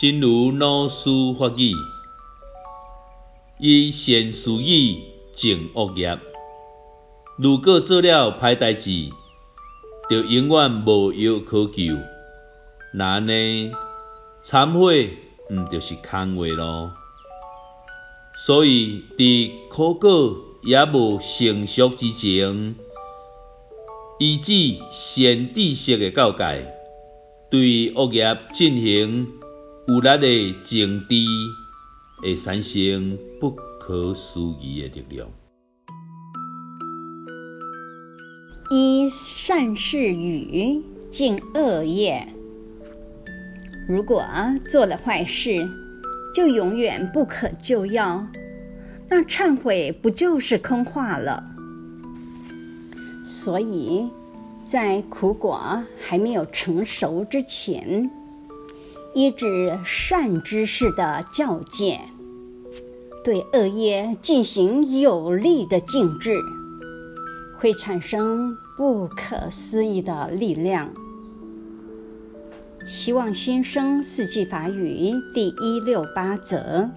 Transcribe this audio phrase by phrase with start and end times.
[0.00, 1.74] 真如老师法语，
[3.58, 4.96] 以善思语
[5.34, 6.18] 净恶业。
[7.36, 9.10] 如果做了歹代志，
[10.08, 11.98] 就永远无药可救。
[12.94, 13.72] 那呢，
[14.42, 15.18] 忏悔
[15.50, 16.92] 毋就是空话咯？
[18.38, 22.74] 所以，伫苦果也无成熟之前，
[24.18, 26.72] 依止善知识的教诫，
[27.50, 29.39] 对恶业进行
[29.92, 31.16] 有力的净治，
[32.22, 35.28] 会产生不可思议的力量。
[38.70, 42.28] 一善事语净恶业。
[43.88, 44.24] 如果
[44.64, 45.68] 做了坏事，
[46.32, 48.28] 就永远不可救药，
[49.08, 51.52] 那忏悔不就是空话了？
[53.24, 54.08] 所以，
[54.64, 58.08] 在苦果还没有成熟之前，
[59.14, 62.00] 依止善知识的教诫，
[63.24, 66.36] 对恶业进行有力的禁制。
[67.58, 70.94] 会产生不可思议的力量。
[72.86, 76.88] 希望新生四季法语第一六八则。